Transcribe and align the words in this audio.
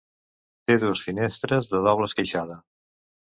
Té 0.69 0.77
dues 0.83 1.03
finestres 1.09 1.69
de 1.73 1.81
doble 1.89 2.09
esqueixada. 2.13 2.57